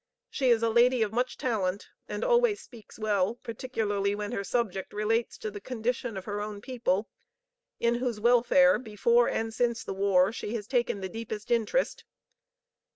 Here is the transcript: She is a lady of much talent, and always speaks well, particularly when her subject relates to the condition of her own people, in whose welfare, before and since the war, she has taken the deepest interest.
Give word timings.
She 0.31 0.49
is 0.49 0.63
a 0.63 0.69
lady 0.71 1.03
of 1.03 1.13
much 1.13 1.37
talent, 1.37 1.89
and 2.07 2.23
always 2.23 2.59
speaks 2.59 2.97
well, 2.97 3.35
particularly 3.35 4.15
when 4.15 4.31
her 4.31 4.43
subject 4.43 4.93
relates 4.93 5.37
to 5.37 5.51
the 5.51 5.61
condition 5.61 6.17
of 6.17 6.25
her 6.25 6.41
own 6.41 6.59
people, 6.59 7.07
in 7.79 7.93
whose 7.93 8.19
welfare, 8.19 8.79
before 8.79 9.29
and 9.29 9.53
since 9.53 9.83
the 9.83 9.93
war, 9.93 10.31
she 10.31 10.55
has 10.55 10.65
taken 10.65 11.01
the 11.01 11.07
deepest 11.07 11.51
interest. 11.51 12.03